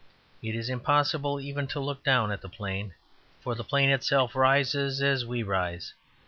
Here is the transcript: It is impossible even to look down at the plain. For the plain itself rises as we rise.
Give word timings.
It 0.41 0.55
is 0.55 0.67
impossible 0.67 1.39
even 1.39 1.67
to 1.67 1.79
look 1.79 2.03
down 2.03 2.31
at 2.31 2.41
the 2.41 2.49
plain. 2.49 2.95
For 3.41 3.53
the 3.53 3.63
plain 3.63 3.89
itself 3.91 4.35
rises 4.35 4.99
as 4.99 5.27
we 5.27 5.43
rise. 5.43 5.93